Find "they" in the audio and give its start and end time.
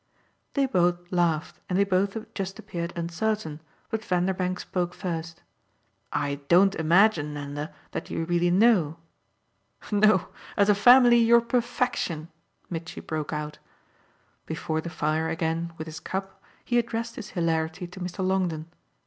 0.55-0.65, 1.77-1.83